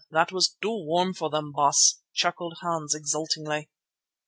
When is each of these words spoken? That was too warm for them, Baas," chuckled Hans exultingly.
That 0.09 0.31
was 0.31 0.55
too 0.63 0.83
warm 0.83 1.13
for 1.13 1.29
them, 1.29 1.51
Baas," 1.51 1.99
chuckled 2.15 2.57
Hans 2.61 2.95
exultingly. 2.95 3.69